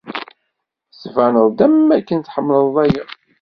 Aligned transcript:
Tettbaneḍ 0.91 1.57
am 1.65 1.87
akken 1.97 2.19
tḥemmleḍ-aya. 2.21 3.03